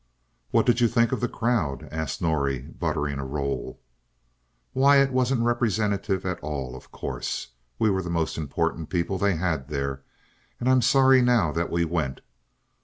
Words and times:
"What 0.49 0.65
did 0.65 0.81
you 0.81 0.87
think 0.87 1.11
of 1.11 1.19
the 1.21 1.27
crowd?" 1.29 1.87
asked 1.91 2.23
Norrie, 2.23 2.61
buttering 2.61 3.19
a 3.19 3.23
roll. 3.23 3.79
"Why, 4.73 4.97
it 4.97 5.11
wasn't 5.11 5.43
representative 5.43 6.25
at 6.25 6.39
all, 6.39 6.75
of 6.75 6.91
course. 6.91 7.49
We 7.77 7.91
were 7.91 8.01
the 8.01 8.09
most 8.09 8.35
important 8.35 8.89
people 8.89 9.19
they 9.19 9.35
had 9.35 9.67
there, 9.67 10.01
and 10.59 10.67
I'm 10.67 10.81
sorry 10.81 11.21
now 11.21 11.51
that 11.51 11.69
we 11.69 11.85
went. 11.85 12.21